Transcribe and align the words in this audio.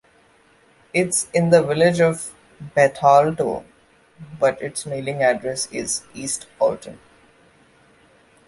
It 0.95 1.09
is 1.09 1.27
in 1.31 1.51
the 1.51 1.61
village 1.61 2.01
of 2.01 2.33
Bethalto 2.75 3.63
but 4.39 4.59
its 4.59 4.87
mailing 4.87 5.21
address 5.21 5.71
is 5.71 6.01
East 6.15 6.47
Alton. 6.59 6.97